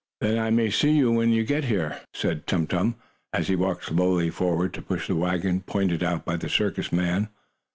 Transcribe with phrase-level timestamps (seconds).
[0.19, 2.95] "Then I may see you when we get there," said Tum Tum,
[3.33, 7.29] as he walked slowly forward to push the wagon pointed out by the circus man.